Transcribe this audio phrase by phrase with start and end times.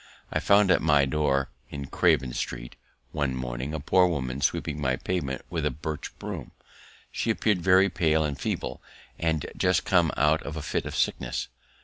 [0.31, 2.75] I found at my door in Craven street,
[3.11, 6.53] one morning, a poor woman sweeping my pavement with a birch broom;
[7.11, 8.81] she appeared very pale and feeble,
[9.19, 11.49] as just come out of a fit of sickness.